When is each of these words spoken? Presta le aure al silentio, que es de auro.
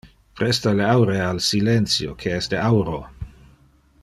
Presta 0.39 0.71
le 0.77 0.87
aure 0.93 1.19
al 1.25 1.41
silentio, 1.49 2.17
que 2.23 2.35
es 2.41 2.49
de 2.55 2.63
auro. 2.73 2.99